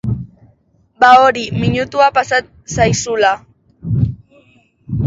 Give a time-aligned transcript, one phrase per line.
[0.99, 2.41] Ba hori, minutua pasa
[2.75, 3.33] zaizula.